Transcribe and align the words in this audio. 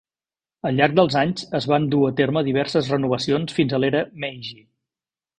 Al 0.67 0.77
llarg 0.77 0.93
dels 0.99 1.17
anys 1.19 1.43
es 1.59 1.67
van 1.71 1.83
dur 1.91 1.99
a 2.07 2.13
terme 2.19 2.43
diverses 2.47 2.89
renovacions 2.93 3.53
fins 3.59 3.75
a 3.75 3.81
l'era 3.83 4.01
Meiji. 4.25 4.57